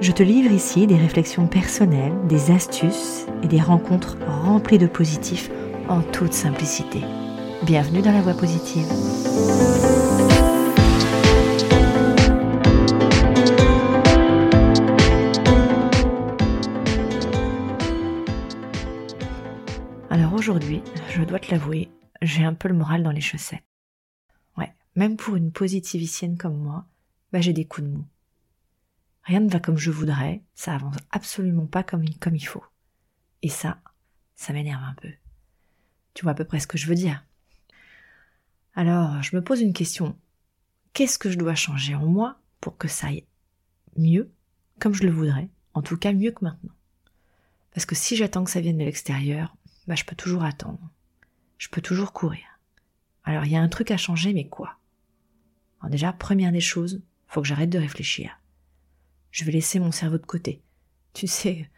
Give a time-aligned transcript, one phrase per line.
[0.00, 5.50] Je te livre ici des réflexions personnelles, des astuces et des rencontres remplies de positifs
[5.88, 7.00] en toute simplicité.
[7.64, 8.86] Bienvenue dans la voie positive.
[20.10, 21.88] Alors aujourd'hui, je dois te l'avouer,
[22.22, 23.64] j'ai un peu le moral dans les chaussettes.
[24.56, 26.84] Ouais, même pour une positivicienne comme moi,
[27.32, 28.04] bah j'ai des coups de mou.
[29.28, 32.64] Rien ne va comme je voudrais, ça avance absolument pas comme, il faut.
[33.42, 33.78] Et ça,
[34.36, 35.10] ça m'énerve un peu.
[36.14, 37.22] Tu vois à peu près ce que je veux dire.
[38.74, 40.18] Alors, je me pose une question.
[40.94, 43.26] Qu'est-ce que je dois changer en moi pour que ça aille
[43.98, 44.32] mieux,
[44.80, 46.72] comme je le voudrais, en tout cas mieux que maintenant?
[47.74, 49.54] Parce que si j'attends que ça vienne de l'extérieur,
[49.86, 50.88] bah, je peux toujours attendre.
[51.58, 52.46] Je peux toujours courir.
[53.24, 54.78] Alors, il y a un truc à changer, mais quoi?
[55.80, 58.40] Alors déjà, première des choses, faut que j'arrête de réfléchir.
[59.30, 60.62] Je vais laisser mon cerveau de côté.
[61.12, 61.70] Tu sais,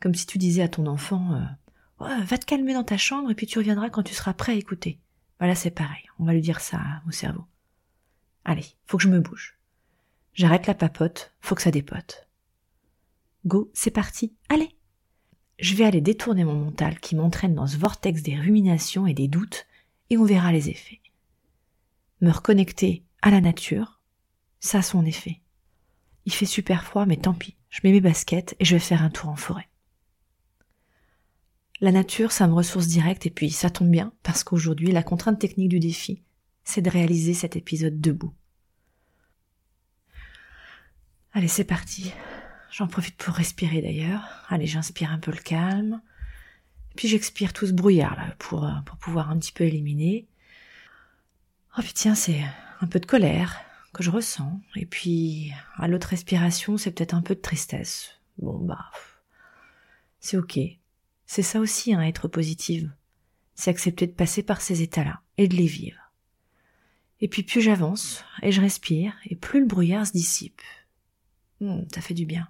[0.00, 1.44] comme si tu disais à ton enfant euh,
[2.00, 4.56] Va te calmer dans ta chambre et puis tu reviendras quand tu seras prêt à
[4.56, 4.98] écouter.
[5.38, 6.02] Voilà, c'est pareil.
[6.18, 7.44] On va lui dire ça au cerveau.
[8.44, 9.58] Allez, faut que je me bouge.
[10.32, 12.26] J'arrête la papote, faut que ça dépote.
[13.44, 14.34] Go, c'est parti.
[14.48, 14.70] Allez
[15.58, 19.28] Je vais aller détourner mon mental qui m'entraîne dans ce vortex des ruminations et des
[19.28, 19.66] doutes,
[20.08, 21.00] et on verra les effets.
[22.20, 24.00] Me reconnecter à la nature,
[24.60, 25.39] ça a son effet.
[26.30, 27.56] Il fait super froid, mais tant pis.
[27.70, 29.68] Je mets mes baskets et je vais faire un tour en forêt.
[31.80, 35.40] La nature, ça me ressource direct et puis ça tombe bien parce qu'aujourd'hui, la contrainte
[35.40, 36.22] technique du défi,
[36.62, 38.32] c'est de réaliser cet épisode debout.
[41.32, 42.12] Allez, c'est parti.
[42.70, 44.22] J'en profite pour respirer d'ailleurs.
[44.48, 46.00] Allez, j'inspire un peu le calme.
[46.94, 50.28] Puis j'expire tout ce brouillard là pour, euh, pour pouvoir un petit peu éliminer.
[51.76, 52.40] Oh puis tiens, c'est
[52.80, 53.58] un peu de colère,
[53.92, 54.60] que je ressens.
[54.76, 58.20] Et puis, à l'autre respiration, c'est peut-être un peu de tristesse.
[58.38, 58.90] Bon, bah,
[60.20, 60.58] c'est ok.
[61.26, 62.90] C'est ça aussi, hein, être positive.
[63.54, 66.00] C'est accepter de passer par ces états-là et de les vivre.
[67.20, 70.62] Et puis plus j'avance et je respire, et plus le brouillard se dissipe.
[71.60, 72.48] Hmm, ça fait du bien.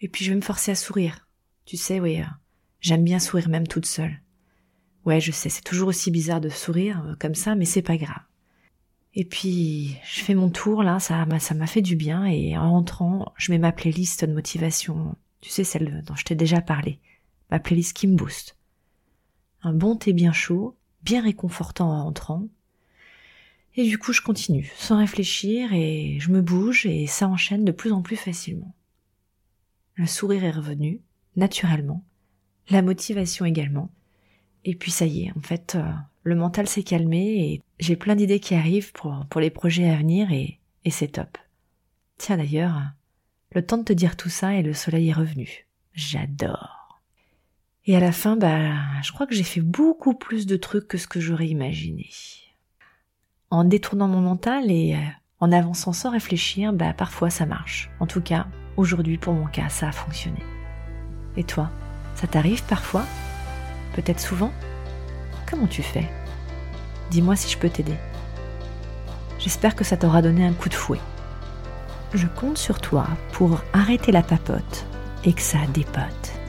[0.00, 1.26] Et puis je vais me forcer à sourire.
[1.64, 2.26] Tu sais, oui, euh,
[2.80, 4.20] j'aime bien sourire même toute seule.
[5.06, 7.96] Ouais, je sais, c'est toujours aussi bizarre de sourire euh, comme ça, mais c'est pas
[7.96, 8.22] grave.
[9.14, 13.32] Et puis, je fais mon tour, là, ça m'a, fait du bien, et en rentrant,
[13.36, 17.00] je mets ma playlist de motivation, tu sais, celle dont je t'ai déjà parlé,
[17.50, 18.56] ma playlist qui me booste.
[19.62, 22.46] Un bon thé bien chaud, bien réconfortant en rentrant,
[23.76, 27.72] et du coup, je continue, sans réfléchir, et je me bouge, et ça enchaîne de
[27.72, 28.74] plus en plus facilement.
[29.94, 31.00] Le sourire est revenu,
[31.34, 32.04] naturellement,
[32.68, 33.90] la motivation également,
[34.64, 35.92] et puis ça y est, en fait, euh,
[36.22, 40.32] le mental s'est calmé et j'ai plein d'idées qui arrivent pour, les projets à venir
[40.32, 41.38] et, et c'est top.
[42.18, 42.80] Tiens d'ailleurs,
[43.52, 45.66] le temps de te dire tout ça et le soleil est revenu.
[45.94, 47.00] J'adore.
[47.86, 50.98] Et à la fin, bah, je crois que j'ai fait beaucoup plus de trucs que
[50.98, 52.10] ce que j'aurais imaginé.
[53.50, 54.98] En détournant mon mental et euh,
[55.40, 57.90] en avançant sans réfléchir, bah, parfois ça marche.
[57.98, 60.42] En tout cas, aujourd'hui, pour mon cas, ça a fonctionné.
[61.36, 61.70] Et toi,
[62.14, 63.06] ça t'arrive parfois?
[63.94, 64.52] Peut-être souvent?
[65.50, 66.08] Comment tu fais?
[67.10, 67.96] Dis-moi si je peux t'aider.
[69.40, 71.00] J'espère que ça t'aura donné un coup de fouet.
[72.14, 74.86] Je compte sur toi pour arrêter la papote
[75.24, 76.39] et que ça dépote.